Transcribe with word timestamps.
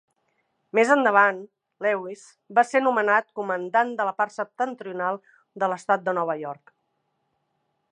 Més 0.77 0.91
endavant, 0.93 1.41
Lewis 1.85 2.23
va 2.59 2.63
ser 2.69 2.81
nomenat 2.87 3.29
comandant 3.41 3.93
de 4.01 4.09
la 4.09 4.15
part 4.23 4.35
septentrional 4.39 5.23
de 5.65 5.73
l'Estat 5.75 6.09
de 6.09 6.19
Nova 6.21 6.41
York. 6.47 6.77